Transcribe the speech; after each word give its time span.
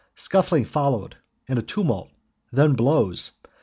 Scuffling 0.15 0.65
followed, 0.65 1.17
and 1.47 1.59
atumult, 1.59 2.09
then 2.51 2.73
blows. 2.73 3.33